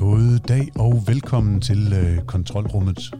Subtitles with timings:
[0.00, 3.10] God dag og velkommen til øh, Kontrolrummet.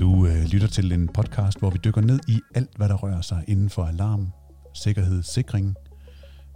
[0.00, 3.20] Du øh, lytter til en podcast, hvor vi dykker ned i alt, hvad der rører
[3.20, 4.32] sig inden for alarm,
[4.74, 5.74] sikkerhed, sikring.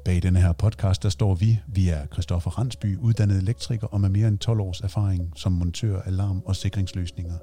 [0.05, 1.61] Bag denne her podcast, der står vi.
[1.68, 6.01] Vi er Christoffer Ransby, uddannet elektriker og med mere end 12 års erfaring som montør,
[6.01, 7.37] alarm og sikringsløsninger.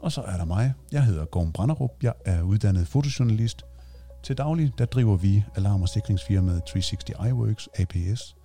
[0.00, 0.72] Og så er der mig.
[0.92, 1.90] Jeg hedder Gorm Branderup.
[2.02, 3.62] Jeg er uddannet fotojournalist.
[4.24, 8.34] Til daglig, der driver vi alarm- og sikringsfirmaet 360 iWorks APS–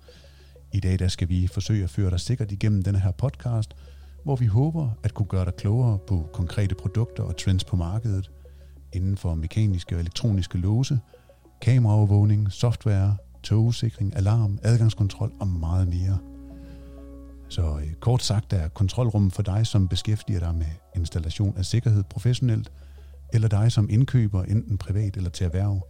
[0.72, 3.76] i dag der skal vi forsøge at føre dig sikkert igennem denne her podcast,
[4.24, 8.30] hvor vi håber at kunne gøre dig klogere på konkrete produkter og trends på markedet
[8.92, 10.98] inden for mekaniske og elektroniske låse,
[11.60, 16.18] kameraovervågning, software, togsikring, alarm, adgangskontrol og meget mere.
[17.48, 22.02] Så øh, kort sagt er kontrolrummet for dig, som beskæftiger dig med installation af sikkerhed
[22.02, 22.72] professionelt,
[23.32, 25.86] eller dig som indkøber enten privat eller til erhverv,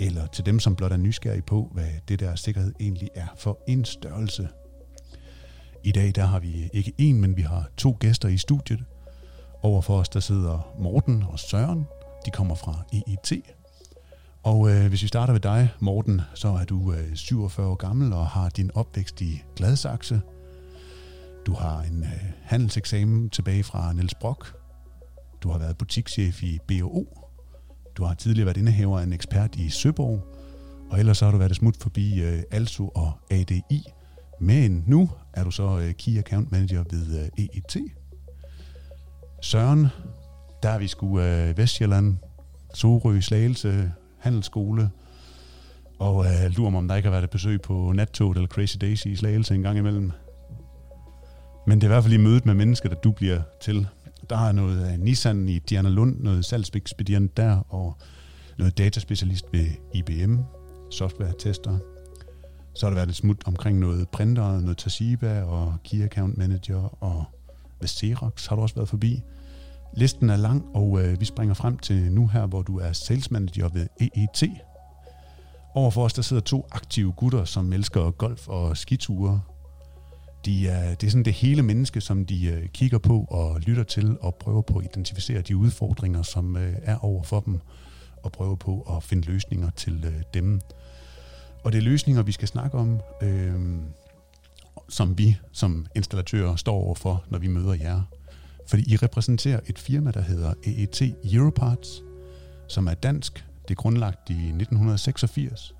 [0.00, 3.58] eller til dem, som blot er nysgerrige på, hvad det der sikkerhed egentlig er for
[3.68, 4.48] en størrelse.
[5.84, 8.84] I dag der har vi ikke en, men vi har to gæster i studiet.
[9.62, 11.86] Overfor os der sidder Morten og Søren.
[12.26, 13.42] De kommer fra EIT.
[14.42, 18.12] Og øh, hvis vi starter ved dig, Morten, så er du øh, 47 år gammel
[18.12, 20.20] og har din opvækst i Gladsaxe.
[21.46, 24.56] Du har en øh, handelseksamen tilbage fra Niels Brock.
[25.42, 27.25] Du har været butikschef i BO
[27.96, 30.26] du har tidligere været indehaver af en ekspert i Søborg,
[30.90, 33.84] og ellers så har du været smut forbi øh, Also og ADI.
[34.40, 37.76] Men nu er du så øh, Key Account Manager ved øh, EIT.
[39.42, 39.86] Søren,
[40.62, 42.16] der er vi sgu øh, Vestjylland,
[42.74, 44.90] Sorø, Slagelse, Handelsskole,
[45.98, 48.76] og øh, lurer mig, om der ikke har været et besøg på Nattoget eller Crazy
[48.80, 50.12] Daisy i Slagelse en gang imellem.
[51.66, 53.86] Men det er i hvert fald i mødet med mennesker, der du bliver til.
[54.30, 57.96] Der er noget af Nissan i Diana Lund, noget salgsekspedient der, og
[58.58, 60.38] noget dataspecialist ved IBM,
[60.90, 61.78] software-tester.
[62.74, 67.02] Så har der været et smut omkring noget printer, noget Toshiba og Key Account Manager,
[67.02, 67.24] og
[67.80, 69.22] ved Xerox har du også været forbi.
[69.96, 73.30] Listen er lang, og øh, vi springer frem til nu her, hvor du er sales
[73.30, 74.50] manager ved EET.
[75.74, 79.40] Overfor os der sidder to aktive gutter, som elsker golf og skiture,
[80.46, 83.82] de er, det er sådan det hele menneske, som de øh, kigger på og lytter
[83.82, 87.60] til og prøver på at identificere de udfordringer, som øh, er over for dem,
[88.22, 90.60] og prøver på at finde løsninger til øh, dem.
[91.64, 93.54] Og det er løsninger, vi skal snakke om, øh,
[94.88, 98.02] som vi som installatører står overfor, når vi møder jer.
[98.68, 101.02] Fordi I repræsenterer et firma, der hedder EET
[101.32, 102.02] Europarts,
[102.68, 103.44] som er dansk.
[103.62, 105.74] Det er grundlagt i 1986.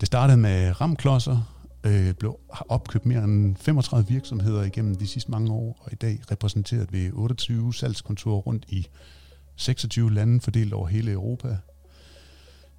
[0.00, 1.57] Det startede med ramklodser,
[1.88, 5.96] øh, blev, har opkøbt mere end 35 virksomheder igennem de sidste mange år, og i
[5.96, 8.88] dag repræsenteret ved 28 salgskontorer rundt i
[9.56, 11.56] 26 lande fordelt over hele Europa.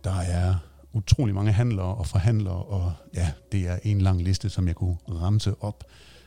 [0.03, 0.55] Der er
[0.93, 4.97] utrolig mange handlere og forhandlere, og ja, det er en lang liste, som jeg kunne
[5.09, 5.83] ramse op.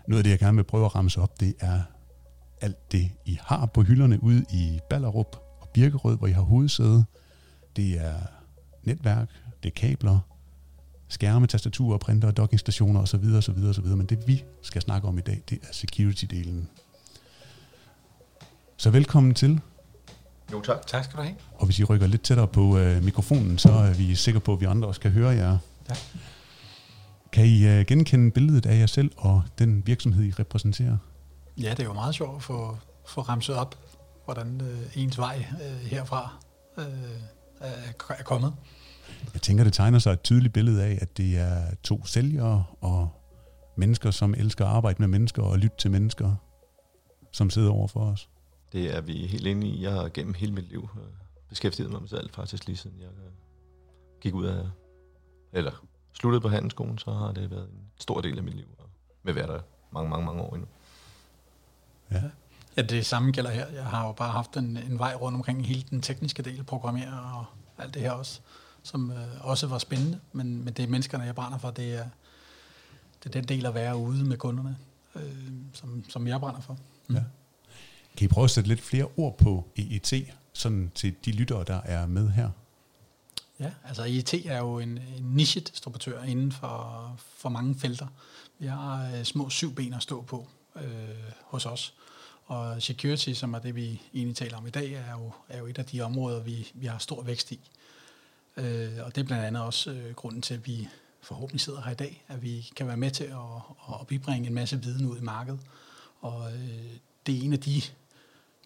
[0.08, 1.80] Noget af det, jeg gerne vil prøve at ramse op, det er
[2.60, 7.04] alt det, I har på hylderne ude i Ballerup og Birkerød, hvor I har hovedsæde.
[7.76, 8.14] Det er
[8.82, 9.28] netværk,
[9.62, 10.18] det er kabler,
[11.12, 13.24] skærme, tastaturer, printer, dockingstationer osv.
[13.36, 13.64] osv.
[13.68, 13.86] osv.
[13.86, 16.68] Men det vi skal snakke om i dag, det er security-delen.
[18.76, 19.60] Så velkommen til.
[20.52, 20.86] Jo tak.
[20.86, 21.36] Tak skal du have.
[21.54, 24.60] Og hvis I rykker lidt tættere på øh, mikrofonen, så er vi sikre på, at
[24.60, 25.58] vi andre også kan høre jer.
[25.88, 25.94] Ja.
[27.32, 30.96] Kan I øh, genkende billedet af jer selv og den virksomhed, I repræsenterer?
[31.58, 32.76] Ja, det er jo meget sjovt at få,
[33.08, 33.76] få ramset op,
[34.24, 36.32] hvordan øh, ens vej øh, herfra
[36.78, 36.84] øh,
[38.08, 38.52] er kommet.
[39.34, 43.08] Jeg tænker, det tegner sig et tydeligt billede af, at det er to sælgere og
[43.76, 46.34] mennesker, som elsker at arbejde med mennesker og lytte til mennesker,
[47.32, 48.28] som sidder over for os.
[48.72, 49.82] Det er vi helt inde i.
[49.82, 51.02] Jeg har gennem hele mit liv øh,
[51.48, 53.32] beskæftiget mig med selv, faktisk lige siden jeg øh,
[54.20, 54.66] gik ud af,
[55.52, 55.72] eller
[56.12, 58.88] sluttede på handelsskolen, så har det været en stor del af mit liv, og
[59.22, 59.60] med være der
[59.92, 60.68] mange, mange, mange år endnu.
[62.10, 62.22] Ja.
[62.76, 63.66] Ja, det samme gælder her.
[63.68, 67.20] Jeg har jo bare haft en, en vej rundt omkring hele den tekniske del, programmere
[67.20, 67.44] og
[67.78, 68.40] alt det her også
[68.82, 71.70] som øh, også var spændende, men, men det er menneskerne, jeg brænder for.
[71.70, 72.08] Det er,
[73.24, 74.76] det er den del at være ude med kunderne,
[75.16, 75.22] øh,
[75.72, 76.78] som, som jeg brænder for.
[77.08, 77.14] Mm.
[77.14, 77.22] Ja.
[78.16, 80.12] Kan I prøve at sætte lidt flere ord på EET,
[80.52, 82.50] sådan til de lyttere, der er med her?
[83.60, 88.06] Ja, altså EET er jo en, en nichet distributør inden for, for mange felter.
[88.58, 90.82] Vi har øh, små syv ben at stå på øh,
[91.44, 91.94] hos os.
[92.46, 95.66] Og security, som er det, vi egentlig taler om i dag, er jo, er jo
[95.66, 97.54] et af de områder, vi, vi har stor vækst i.
[97.54, 97.81] Øh,
[98.56, 100.88] Øh, og det er blandt andet også øh, grunden til, at vi
[101.20, 104.54] forhåbentlig sidder her i dag, at vi kan være med til at, at bibringe en
[104.54, 105.60] masse viden ud i markedet.
[106.20, 106.96] Og øh,
[107.26, 107.82] det er en af de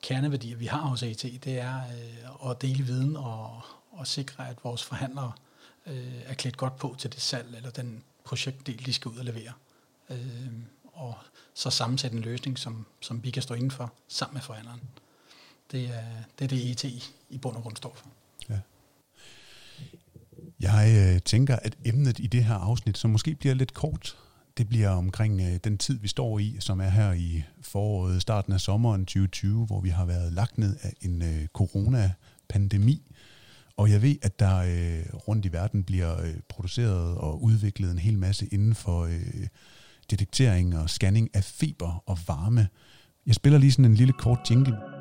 [0.03, 4.56] kerneværdier, vi har hos AT, det er øh, at dele viden og, og sikre, at
[4.65, 5.33] vores forhandlere
[5.87, 9.25] øh, er klædt godt på til det salg eller den projektdel, de skal ud og
[9.25, 9.53] levere.
[10.11, 10.53] Øh,
[10.93, 11.15] og
[11.55, 14.81] så sammensætte en løsning, som, som vi kan stå indenfor sammen med forhandleren.
[15.73, 16.05] Det er
[16.38, 16.85] det, er det ET
[17.31, 18.06] i bund og grund står for.
[20.61, 24.17] Jeg øh, tænker, at emnet i det her afsnit, som måske bliver lidt kort,
[24.58, 28.53] det bliver omkring øh, den tid, vi står i, som er her i foråret, starten
[28.53, 33.12] af sommeren 2020, hvor vi har været lagt ned af en øh, coronapandemi.
[33.76, 37.99] Og jeg ved, at der øh, rundt i verden bliver øh, produceret og udviklet en
[37.99, 39.47] hel masse inden for øh,
[40.11, 42.69] detektering og scanning af feber og varme.
[43.26, 44.95] Jeg spiller lige sådan en lille kort jingle.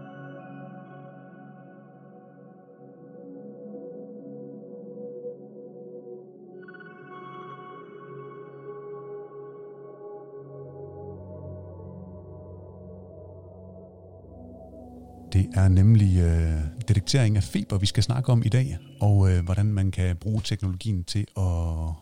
[15.56, 19.66] Er nemlig øh, detektering af feber, vi skal snakke om i dag, og øh, hvordan
[19.66, 21.94] man kan bruge teknologien til at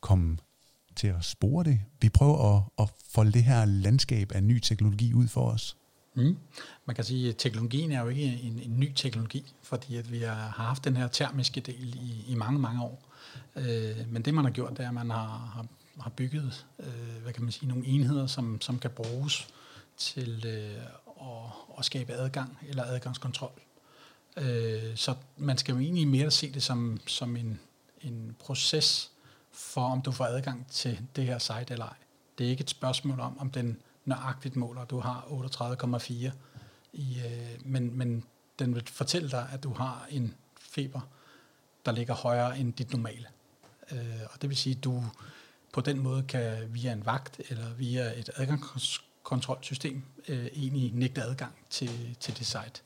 [0.00, 0.36] komme
[0.96, 1.80] til at spore det.
[2.00, 5.76] Vi prøver at, at folde det her landskab af ny teknologi ud for os.
[6.14, 6.36] Mm.
[6.86, 10.18] Man kan sige, at teknologien er jo ikke en, en ny teknologi, fordi at vi
[10.18, 13.02] har haft den her termiske del i, i mange, mange år.
[13.56, 15.66] Øh, men det man har gjort, det er, at man har, har,
[16.00, 19.48] har bygget øh, hvad kan man sige, nogle enheder, som, som kan bruges
[19.96, 20.82] til øh,
[21.20, 23.52] at, at skabe adgang eller adgangskontrol.
[24.36, 27.60] Øh, så man skal jo egentlig mere se det som, som en,
[28.00, 29.10] en proces
[29.50, 31.96] for, om du får adgang til det her site eller ej.
[32.38, 36.30] Det er ikke et spørgsmål om, om den nøjagtigt måler, du har 38,4
[36.92, 38.24] i, øh, men, men
[38.58, 41.00] den vil fortælle dig, at du har en feber,
[41.86, 43.26] der ligger højere end dit normale.
[43.92, 43.98] Øh,
[44.32, 45.04] og det vil sige, at du
[45.72, 51.22] på den måde kan via en vagt eller via et adgangskontrol kontrolsystem øh, egentlig nægte
[51.22, 52.80] adgang til, til det site.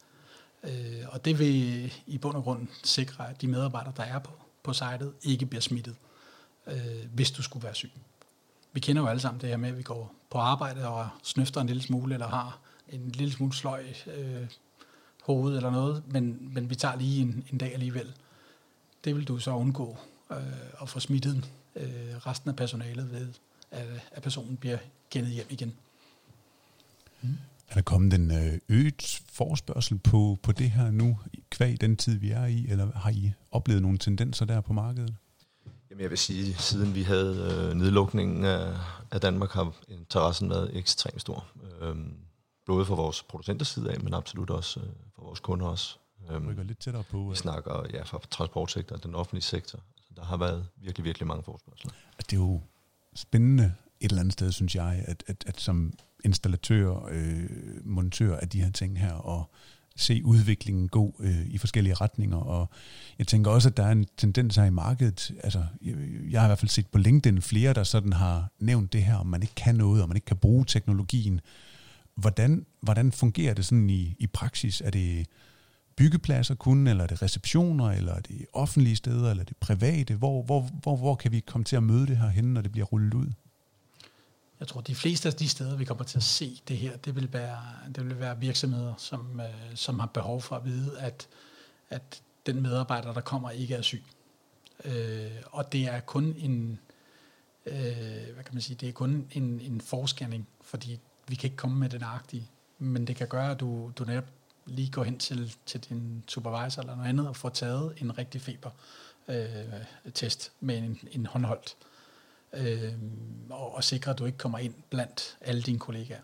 [0.62, 4.30] Øh, og det vil i bund og grund sikre, at de medarbejdere, der er på,
[4.62, 5.96] på sitet, ikke bliver smittet,
[6.66, 7.90] øh, hvis du skulle være syg.
[8.72, 11.60] Vi kender jo alle sammen det her med, at vi går på arbejde og snøfter
[11.60, 12.58] en lille smule, eller har
[12.88, 14.46] en lille smule sløj øh,
[15.22, 18.12] hoved eller noget, men, men vi tager lige en, en dag alligevel.
[19.04, 19.98] Det vil du så undgå
[20.30, 23.28] øh, at få smittet øh, resten af personalet ved,
[23.70, 24.78] at, at personen bliver
[25.10, 25.74] gennet hjem igen.
[27.24, 27.36] Mm.
[27.68, 31.18] Er der kommet en øh, øget forspørgsel på, på det her nu,
[31.50, 35.14] kvæg den tid, vi er i, eller har I oplevet nogle tendenser der på markedet?
[35.90, 38.76] Jamen jeg vil sige, siden vi havde øh, nedlukningen af,
[39.10, 41.46] af Danmark, har interessen været ekstremt stor.
[41.80, 42.14] Øhm,
[42.66, 45.98] både for vores producenters side af, men absolut også øh, for vores kunder også.
[46.30, 47.18] Øhm, Rykker lidt tættere på.
[47.18, 47.36] Vi øh.
[47.36, 49.78] snakker ja, fra transportsektoren, den offentlige sektor.
[49.96, 51.92] Så der har været virkelig, virkelig mange forspørgseler.
[52.18, 52.60] Det er jo
[53.14, 55.92] spændende et eller andet sted, synes jeg, at, at, at som
[56.24, 57.48] installatør, øh,
[57.84, 59.50] montør af de her ting her, og
[59.96, 62.36] se udviklingen gå øh, i forskellige retninger.
[62.36, 62.70] Og
[63.18, 65.32] jeg tænker også, at der er en tendens her i markedet.
[65.44, 65.94] Altså, jeg,
[66.30, 69.16] jeg har i hvert fald set på LinkedIn flere, der sådan har nævnt det her,
[69.16, 71.40] om man ikke kan noget, og man ikke kan bruge teknologien.
[72.14, 74.80] Hvordan, hvordan fungerer det sådan i, i praksis?
[74.80, 75.26] Er det
[75.96, 80.14] byggepladser kun, eller er det receptioner, eller er det offentlige steder, eller er det private?
[80.14, 82.72] Hvor, hvor, hvor, hvor kan vi komme til at møde det her henne, når det
[82.72, 83.26] bliver rullet ud?
[84.64, 87.16] Jeg tror, de fleste af de steder, vi kommer til at se det her, det
[87.16, 87.62] vil være,
[87.94, 91.28] det vil være virksomheder, som, øh, som har behov for at vide, at,
[91.90, 94.04] at den medarbejder, der kommer, ikke er syg.
[94.84, 96.78] Øh, og det er kun en,
[97.66, 97.76] øh,
[98.34, 101.78] hvad kan man sige, det er kun en, en forscanning, fordi vi kan ikke komme
[101.78, 104.28] med den agtige, men det kan gøre, at du, du netop
[104.66, 108.40] lige går hen til, til din supervisor eller noget andet og får taget en rigtig
[108.40, 108.70] feber
[109.28, 109.46] øh,
[110.14, 111.93] test med en, en håndholdt øh,
[112.56, 116.22] Øhm, og, og sikre, at du ikke kommer ind blandt alle dine kollegaer.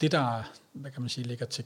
[0.00, 1.64] Det, der hvad kan man sige, ligger til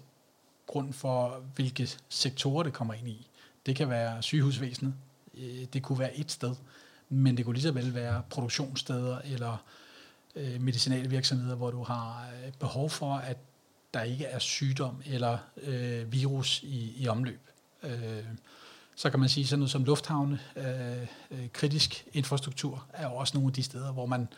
[0.67, 3.29] grund for, hvilke sektorer det kommer ind i,
[3.67, 4.95] det kan være sygehusvæsenet,
[5.35, 6.57] øh, det kunne være et sted,
[7.09, 9.65] men det kunne lige så vel være produktionssteder eller
[10.37, 13.37] øh, medicinale virksomheder, hvor du har øh, behov for, at
[13.95, 17.41] der ikke er sygdom eller øh, virus i, i omløb.
[17.83, 18.25] Øh,
[19.01, 23.37] så kan man sige sådan noget som lufthavne, øh, øh, kritisk infrastruktur, er jo også
[23.37, 24.29] nogle af de steder, hvor man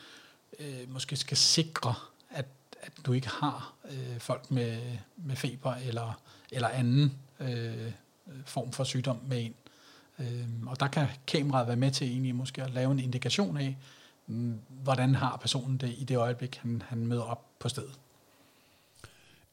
[0.59, 1.95] øh, måske skal sikre,
[2.31, 2.47] at,
[2.83, 4.79] at du ikke har øh, folk med,
[5.17, 7.93] med feber eller, eller anden øh,
[8.45, 9.55] form for sygdom med ind.
[10.19, 13.77] Øh, og der kan kameraet være med til egentlig måske at lave en indikation af,
[14.27, 17.99] mm, hvordan har personen det i det øjeblik, han, han møder op på stedet.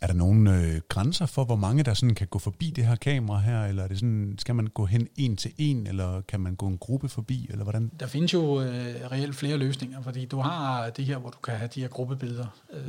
[0.01, 2.95] Er der nogle øh, grænser for, hvor mange der sådan kan gå forbi det her
[2.95, 6.39] kamera her, eller er det sådan, skal man gå hen en til en, eller kan
[6.39, 7.91] man gå en gruppe forbi, eller hvordan?
[7.99, 11.55] Der findes jo øh, reelt flere løsninger, fordi du har det her, hvor du kan
[11.57, 12.47] have de her gruppebilleder.
[12.73, 12.81] Øh,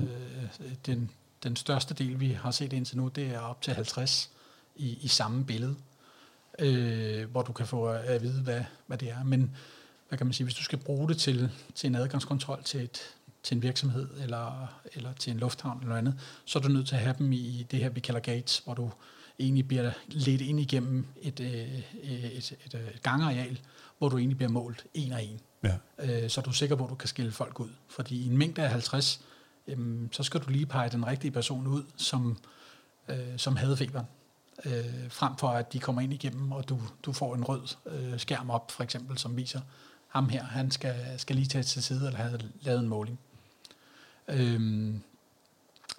[0.87, 1.11] den,
[1.43, 4.31] den største del, vi har set indtil nu, det er op til 50
[4.77, 5.75] i, i samme billede,
[6.59, 9.25] øh, hvor du kan få at, at vide, hvad, hvad det er.
[9.25, 9.57] Men
[10.09, 13.01] hvad kan man sige, hvis du skal bruge det til, til en adgangskontrol til et,
[13.43, 16.89] til en virksomhed eller, eller til en lufthavn eller noget andet, så er du nødt
[16.89, 18.91] til at have dem i det her, vi kalder gates, hvor du
[19.39, 23.61] egentlig bliver ledt ind igennem et, et, et, et, et gangareal,
[23.99, 25.41] hvor du egentlig bliver målt en og en.
[25.65, 25.77] Ja.
[25.99, 27.69] Øh, så er du sikker på, at du kan skille folk ud.
[27.89, 29.21] Fordi i en mængde af 50,
[29.69, 32.39] jamen, så skal du lige pege den rigtige person ud, som,
[33.09, 34.07] øh, som havde feberen.
[34.65, 38.21] Øh, frem for at de kommer ind igennem, og du, du får en rød øh,
[38.21, 39.61] skærm op, for eksempel, som viser,
[40.09, 43.19] ham her, han skal, skal lige tage til side, eller have lavet en måling.
[44.31, 45.03] Øhm,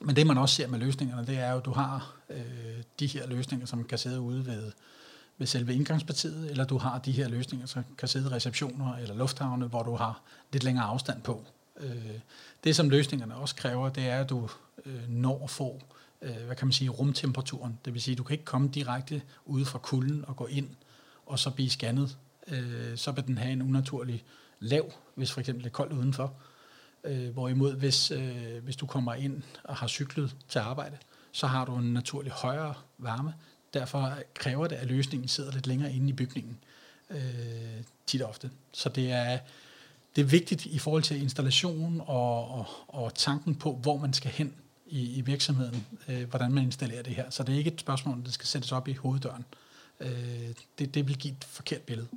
[0.02, 3.08] men det man også ser med løsningerne, det er jo, at du har øh, de
[3.08, 4.72] her løsninger, som kan sidde ude ved,
[5.38, 9.16] ved selve indgangspartiet, eller du har de her løsninger, som kan sidde i receptioner eller
[9.16, 10.22] lufthavne, hvor du har
[10.52, 11.46] lidt længere afstand på.
[11.80, 12.20] Øh,
[12.64, 14.50] det, som løsningerne også kræver, det er, at du
[14.86, 15.82] øh, når at få
[16.22, 17.80] øh, hvad kan man sige, rumtemperaturen.
[17.86, 20.70] Det vil sige, at du kan ikke komme direkte ude fra kulden og gå ind,
[21.26, 22.18] og så blive scannet.
[22.48, 24.24] Øh, så vil den have en unaturlig
[24.60, 26.34] lav, hvis for eksempel det er koldt udenfor.
[27.04, 30.98] Øh, hvorimod, hvis, øh, hvis du kommer ind og har cyklet til arbejde,
[31.32, 33.34] så har du en naturlig højere varme.
[33.74, 36.58] Derfor kræver det, at løsningen sidder lidt længere inde i bygningen
[37.10, 38.52] øh, tit og ofte.
[38.74, 39.40] Så det er,
[40.16, 44.32] det er vigtigt i forhold til installation og, og, og tanken på, hvor man skal
[44.32, 44.54] hen
[44.88, 47.30] i, i virksomheden, øh, hvordan man installerer det her.
[47.30, 49.46] Så det er ikke et spørgsmål, der skal sættes op i hoveddøren.
[50.00, 50.10] Øh,
[50.80, 52.08] det, det vil give et forkert billede.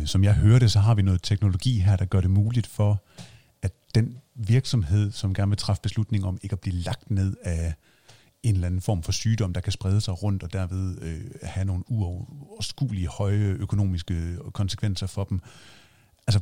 [0.00, 3.02] Øh, som jeg hørte, så har vi noget teknologi her, der gør det muligt for,
[3.62, 7.74] at den virksomhed, som gerne vil træffe beslutning om ikke at blive lagt ned af
[8.42, 11.64] en eller anden form for sygdom, der kan sprede sig rundt og derved øh, have
[11.64, 15.40] nogle uoverskuelige høje økonomiske konsekvenser for dem.
[16.26, 16.40] Altså,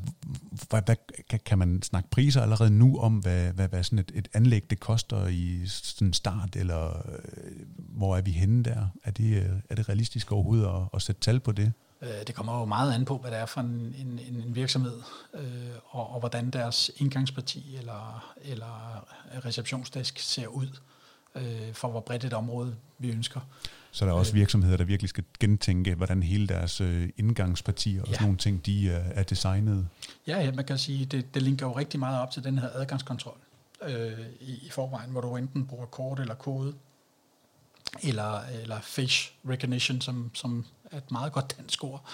[0.69, 4.29] hvad, hvad, kan man snakke priser allerede nu om, hvad, hvad, hvad sådan et, et
[4.35, 8.87] anlæg det koster i sådan start, eller øh, hvor er vi henne der?
[9.05, 11.73] Er det, øh, er det realistisk overhovedet at, at sætte tal på det?
[12.03, 15.01] Øh, det kommer jo meget an på, hvad det er for en, en, en virksomhed,
[15.35, 15.43] øh,
[15.87, 19.05] og, og hvordan deres indgangsparti eller, eller
[19.45, 20.69] receptionsdesk ser ud,
[21.35, 23.41] øh, for hvor bredt et område vi ønsker.
[23.91, 28.09] Så der er også virksomheder, der virkelig skal gentænke, hvordan hele deres øh, indgangspartier og
[28.09, 28.13] ja.
[28.13, 29.89] sådan nogle ting, de er, er designet.
[30.27, 32.69] Ja, ja, man kan sige, det, det linker jo rigtig meget op til den her
[32.75, 33.39] adgangskontrol
[33.83, 36.75] øh, i, i forvejen, hvor du enten bruger kort eller kode,
[38.03, 42.05] eller, eller face recognition, som, som er et meget godt dansk ord.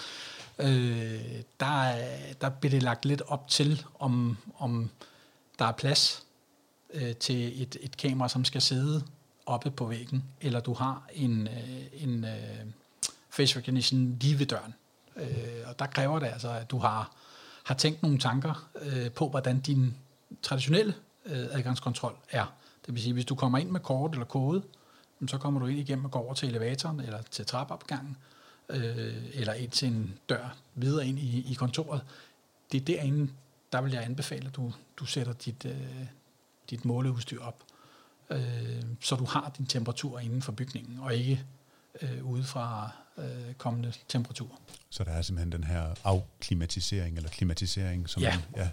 [0.59, 1.95] Øh, der,
[2.41, 4.89] der bliver det lagt lidt op til, om, om
[5.59, 6.23] der er plads
[6.93, 9.03] øh, til et, et kamera, som skal sidde
[9.45, 12.65] oppe på væggen, eller du har en, øh, en øh,
[13.29, 14.73] face recognition lige ved døren.
[15.15, 15.25] Øh,
[15.65, 17.11] og der kræver det altså, at du har,
[17.63, 19.95] har tænkt nogle tanker øh, på, hvordan din
[20.41, 20.93] traditionelle
[21.25, 22.45] øh, adgangskontrol er.
[22.85, 24.63] Det vil sige, hvis du kommer ind med kort eller kode,
[25.27, 28.17] så kommer du ind igennem og går over til elevatoren eller til trappeopgangen,
[28.69, 32.01] øh, eller ind til en dør videre ind i, i kontoret.
[32.71, 33.31] Det er derinde,
[33.71, 36.05] der vil jeg anbefale, at du, du sætter dit, øh,
[36.69, 37.63] dit måleudstyr op
[38.29, 41.43] øh, så du har din temperatur inden for bygningen, og ikke
[42.01, 44.59] øh, ude fra øh, kommende temperatur.
[44.89, 48.35] Så der er simpelthen den her afklimatisering, eller klimatisering, som ja.
[48.35, 48.69] Man, ja.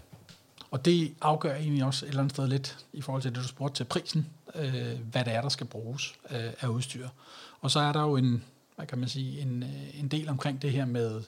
[0.71, 3.47] Og det afgør egentlig også et eller andet sted lidt, i forhold til det, du
[3.47, 7.07] spurgte til prisen, øh, hvad det er, der skal bruges øh, af udstyr.
[7.61, 8.43] Og så er der jo en,
[8.75, 11.21] hvad kan man sige, en, øh, en del omkring det her med,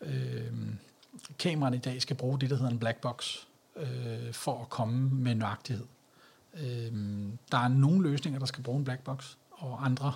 [0.00, 0.52] øh,
[1.38, 3.36] kameraerne i dag skal bruge det, der hedder en black box,
[3.76, 5.84] øh, for at komme med nøjagtighed.
[6.54, 6.92] Øh,
[7.52, 10.12] der er nogle løsninger, der skal bruge en black box, og andre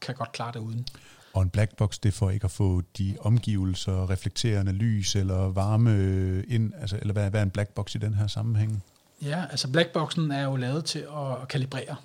[0.00, 0.86] kan godt klare det uden.
[1.34, 5.48] Og en black box, det er for ikke at få de omgivelser, reflekterende lys eller
[5.48, 8.84] varme øh, ind, altså, eller hvad, hvad er en black box i den her sammenhæng?
[9.22, 11.96] Ja, altså blackboxen er jo lavet til at kalibrere,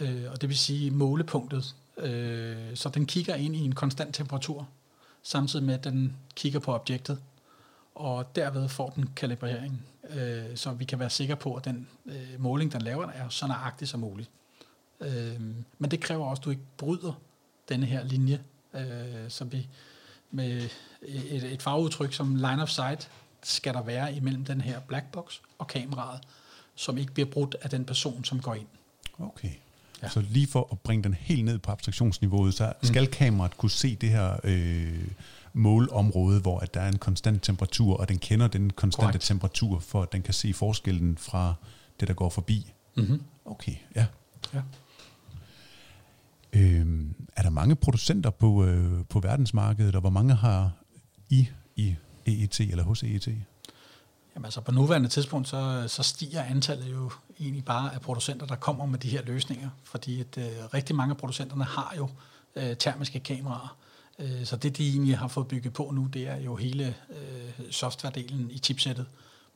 [0.00, 1.74] øh, og det vil sige målepunktet.
[1.96, 4.68] Øh, så den kigger ind i en konstant temperatur,
[5.22, 7.18] samtidig med at den kigger på objektet,
[7.94, 12.34] og derved får den kalibrering øh, så vi kan være sikre på, at den øh,
[12.38, 14.30] måling, den laver, er så nøjagtig som muligt.
[15.00, 15.40] Øh,
[15.78, 17.12] men det kræver også, at du ikke bryder
[17.68, 18.40] denne her linje,
[18.74, 19.68] øh, som vi
[20.30, 20.68] med
[21.02, 23.10] et, et farveudtryk som line of sight
[23.42, 26.20] skal der være imellem den her black box og kameraet,
[26.80, 28.66] som ikke bliver brudt af den person, som går ind.
[29.18, 29.50] Okay.
[30.02, 30.08] Ja.
[30.08, 33.10] Så lige for at bringe den helt ned på abstraktionsniveauet, så skal mm.
[33.12, 35.08] kameraet kunne se det her øh,
[35.52, 39.26] målområde, hvor at der er en konstant temperatur, og den kender den konstante Correct.
[39.26, 41.54] temperatur, for at den kan se forskellen fra
[42.00, 42.72] det, der går forbi.
[42.96, 43.22] Mm-hmm.
[43.44, 44.06] Okay, ja.
[44.54, 44.62] ja.
[46.52, 50.72] Øhm, er der mange producenter på, øh, på verdensmarkedet, og hvor mange har
[51.28, 51.96] I i
[52.26, 53.28] EET eller hos EET?
[54.34, 57.10] Jamen altså på nuværende tidspunkt, så, så stiger antallet jo
[57.40, 60.44] egentlig bare af producenter, der kommer med de her løsninger, fordi at, øh,
[60.74, 62.08] rigtig mange af producenterne har jo
[62.56, 63.76] øh, termiske kameraer,
[64.18, 67.70] øh, så det de egentlig har fået bygget på nu, det er jo hele øh,
[67.70, 69.06] softwaredelen i chipsættet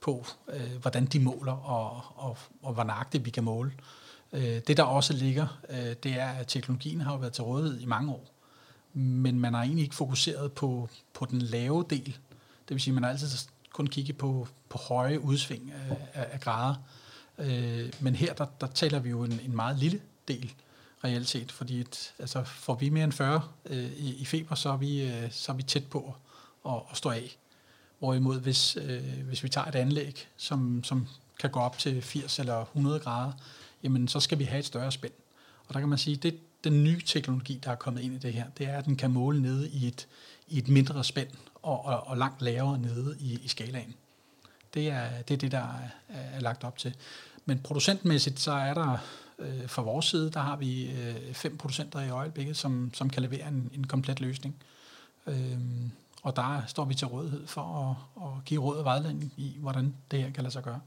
[0.00, 3.72] på, øh, hvordan de måler og, og, og hvor nøjagtigt vi kan måle.
[4.32, 7.80] Øh, det der også ligger, øh, det er, at teknologien har jo været til rådighed
[7.80, 8.30] i mange år,
[8.92, 12.18] men man har egentlig ikke fokuseret på, på den lave del.
[12.68, 13.28] Det vil sige, at man har altid
[13.74, 16.74] kun kigge på, på høje udsving af, af, af grader.
[17.38, 20.54] Øh, men her, der, der taler vi jo en, en meget lille del
[21.04, 24.68] reelt set, fordi et, altså, får vi mere end 40 øh, i, i feber, så
[24.68, 26.14] er, vi, øh, så er vi tæt på
[26.66, 27.36] at, at stå af.
[27.98, 31.08] Hvorimod, hvis, øh, hvis vi tager et anlæg, som, som
[31.40, 33.32] kan gå op til 80 eller 100 grader,
[33.82, 35.12] jamen så skal vi have et større spænd.
[35.68, 38.32] Og der kan man sige, det den nye teknologi, der er kommet ind i det
[38.32, 40.08] her, det er, at den kan måle nede i et,
[40.48, 41.28] i et mindre spænd
[41.64, 43.94] og, og, og langt lavere nede i, i skalaen.
[44.75, 46.94] Det er, det er det, der er, er lagt op til.
[47.44, 48.97] Men producentmæssigt, så er der
[49.38, 53.23] øh, fra vores side, der har vi øh, fem producenter i øjeblikket, som, som kan
[53.23, 54.56] levere en, en komplet løsning.
[55.26, 55.59] Øh,
[56.23, 59.94] og der står vi til rådighed for at, at give råd og vejledning i, hvordan
[60.11, 60.80] det her kan lade sig gøre.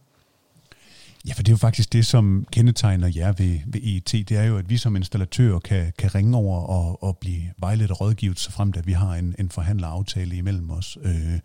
[1.27, 4.29] Ja, for det er jo faktisk det, som kendetegner jer ved, ved EET.
[4.29, 7.91] Det er jo, at vi som installatører kan, kan ringe over og, og blive vejledt
[7.91, 10.97] og rådgivet, så frem at vi har en, en forhandleraftale imellem os.
[11.03, 11.39] Øh,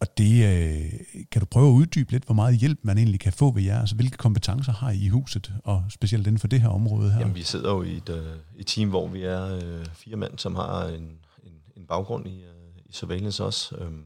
[0.00, 0.90] og det øh,
[1.30, 3.80] kan du prøve at uddybe lidt, hvor meget hjælp man egentlig kan få ved jer?
[3.80, 7.20] Altså, hvilke kompetencer har I i huset, og specielt inden for det her område her?
[7.20, 10.38] Jamen, vi sidder jo i et, øh, et team, hvor vi er øh, fire mænd,
[10.38, 13.76] som har en, en, en baggrund i, øh, i surveillance også.
[13.76, 14.04] Um,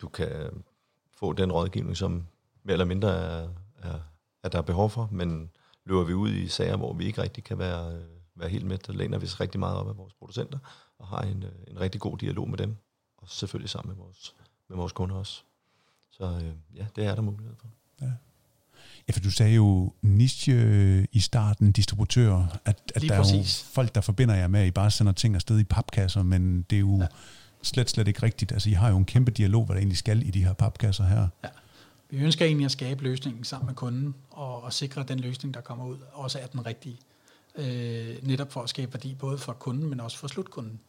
[0.00, 0.28] du kan
[1.18, 2.26] få den rådgivning, som
[2.64, 3.48] mere eller mindre er,
[3.82, 3.98] er,
[4.42, 5.50] er der er behov for, men
[5.84, 8.02] løber vi ud i sager, hvor vi ikke rigtig kan være,
[8.36, 10.58] være helt med, der læner vi os rigtig meget op af vores producenter,
[10.98, 12.76] og har en, en rigtig god dialog med dem,
[13.18, 14.34] og selvfølgelig sammen med vores,
[14.68, 15.42] med vores kunder også.
[16.10, 17.68] Så øh, ja, det er der mulighed for.
[18.00, 18.12] Ja.
[19.08, 23.60] Ja, for du sagde jo niche i starten, distributører, at, at der præcis.
[23.62, 26.22] er jo folk, der forbinder jer med, at I bare sender ting afsted i papkasser,
[26.22, 27.06] men det er jo ja.
[27.62, 28.52] slet, slet ikke rigtigt.
[28.52, 31.04] Altså, I har jo en kæmpe dialog, hvad der egentlig skal i de her papkasser
[31.04, 31.28] her.
[31.44, 31.48] Ja.
[32.10, 35.54] Vi ønsker egentlig at skabe løsningen sammen med kunden, og, og sikre, at den løsning,
[35.54, 36.98] der kommer ud, også er den rigtige.
[37.56, 40.80] Øh, netop for at skabe værdi, både for kunden, men også for slutkunden.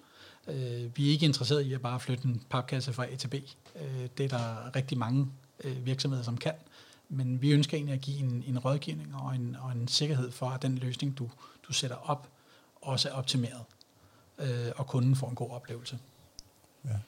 [0.48, 3.34] Øh, vi er ikke interesseret i at bare flytte en papkasse fra A til B.
[3.34, 5.28] Øh, det er der rigtig mange
[5.64, 6.54] øh, virksomheder, som kan.
[7.10, 10.50] Men vi ønsker egentlig at give en, en rådgivning og en, og en sikkerhed for,
[10.50, 11.30] at den løsning, du,
[11.68, 12.30] du sætter op,
[12.82, 13.62] også er optimeret,
[14.40, 16.00] øh, og kunden får en god oplevelse.
[16.86, 17.00] Ja.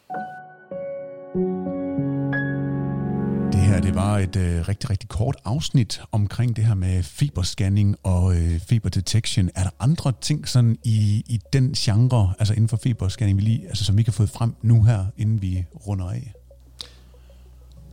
[3.87, 8.59] Det var et øh, rigtig, rigtig kort afsnit omkring det her med fiberscanning og øh,
[8.59, 9.49] fiberdetection.
[9.55, 13.67] Er der andre ting sådan i, i den genre, altså inden for fiberscanning, vi lige,
[13.67, 16.33] altså, som vi kan få frem nu her, inden vi runder af?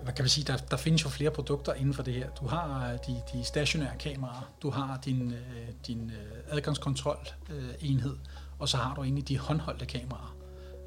[0.03, 0.45] Hvad kan vi sige?
[0.45, 2.29] Der, der findes jo flere produkter inden for det her.
[2.41, 8.59] Du har øh, de, de stationære kameraer, du har din, øh, din øh, adgangskontrol-enhed, øh,
[8.59, 10.37] og så har du egentlig de håndholdte kameraer.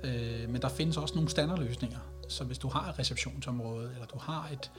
[0.04, 4.20] Øh, men der findes også nogle standardløsninger, så hvis du har et receptionsområde, eller du
[4.20, 4.72] har et,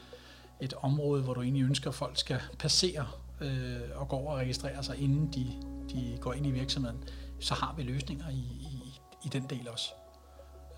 [0.61, 3.07] et område, hvor du egentlig ønsker, at folk skal passere
[3.41, 5.47] øh, og gå over og registrere sig, inden de,
[5.91, 6.99] de går ind i virksomheden,
[7.41, 9.91] så har vi løsninger i, i, i den del også.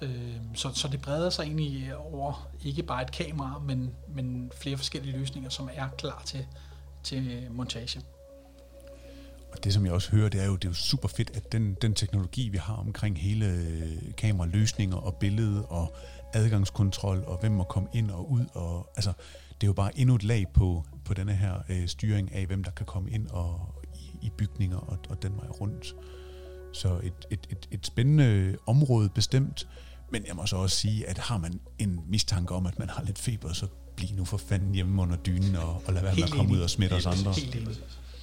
[0.02, 4.76] Øh, så, så det breder sig egentlig over ikke bare et kamera, men, men flere
[4.76, 6.46] forskellige løsninger, som er klar til,
[7.02, 8.00] til montage.
[9.52, 11.52] Og det, som jeg også hører, det er jo, det er jo super fedt, at
[11.52, 15.96] den, den teknologi, vi har omkring hele øh, kameraløsninger og billede og
[16.32, 19.12] adgangskontrol, og hvem må komme ind og ud, og altså,
[19.60, 22.64] det er jo bare endnu et lag på, på denne her øh, styring af, hvem
[22.64, 25.94] der kan komme ind og i, i bygninger og, og den vej rundt.
[26.72, 29.68] Så et, et, et, et spændende område bestemt,
[30.12, 33.02] men jeg må så også sige, at har man en mistanke om, at man har
[33.02, 36.22] lidt feber, så bliv nu for fanden hjemme under dynen og, og lad være med
[36.22, 37.32] at komme ud og smitte os andre.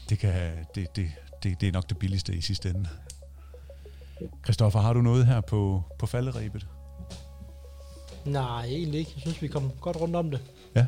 [0.10, 1.12] Det, kan, det, det,
[1.44, 2.90] det, det er nok det billigste i sidste ende.
[4.44, 6.68] Christoffer, har du noget her på, på falderæbet?
[8.26, 9.12] Nej, egentlig ikke.
[9.16, 10.42] Jeg synes, vi kom godt rundt om det.
[10.76, 10.86] Ja.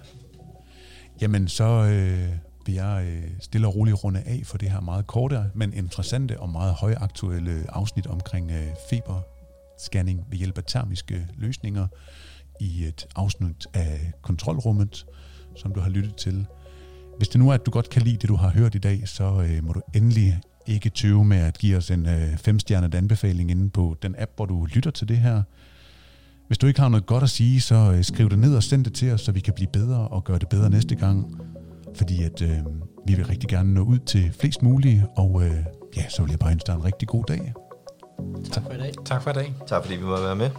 [1.22, 2.30] Jamen, så øh,
[2.66, 6.40] vil jeg øh, stille og roligt runde af for det her meget korte, men interessante
[6.40, 11.88] og meget højaktuelle afsnit omkring øh, feberscanning ved hjælp af termiske løsninger
[12.60, 15.06] i et afsnit af kontrolrummet,
[15.56, 16.46] som du har lyttet til.
[17.18, 19.08] Hvis det nu er, at du godt kan lide det, du har hørt i dag,
[19.08, 23.52] så øh, må du endelig ikke tøve med at give os en øh, femstjernet anbefaling
[23.52, 25.44] inde på den app, hvor du lytter til det her.
[26.50, 28.86] Hvis du ikke har noget godt at sige, så øh, skriv det ned og send
[28.86, 31.42] det til os, så vi kan blive bedre og gøre det bedre næste gang.
[31.96, 32.58] Fordi at øh,
[33.08, 35.52] vi vil rigtig gerne nå ud til flest mulige, og øh,
[35.98, 37.54] ja, så vil jeg bare ønske dig en rigtig god dag.
[38.52, 38.92] Tak for i dag.
[39.06, 39.54] Tak for i dag.
[39.68, 40.50] Tak fordi vi må være med.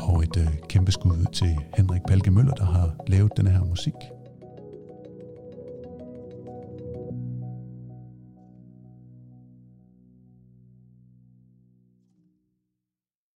[0.00, 3.94] Og et øh, kæmpe skud til Henrik Palke Møller, der har lavet denne her musik.